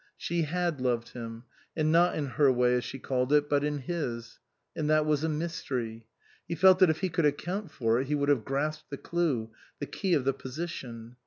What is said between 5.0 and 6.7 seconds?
was a mystery. He